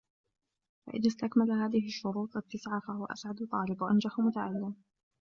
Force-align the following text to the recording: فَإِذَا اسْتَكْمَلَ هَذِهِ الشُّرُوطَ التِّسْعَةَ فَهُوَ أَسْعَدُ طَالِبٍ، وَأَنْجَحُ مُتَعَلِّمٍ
فَإِذَا 0.87 1.07
اسْتَكْمَلَ 1.07 1.51
هَذِهِ 1.51 1.85
الشُّرُوطَ 1.85 2.37
التِّسْعَةَ 2.37 2.79
فَهُوَ 2.79 3.05
أَسْعَدُ 3.05 3.47
طَالِبٍ، 3.51 3.81
وَأَنْجَحُ 3.81 4.19
مُتَعَلِّمٍ 4.19 4.75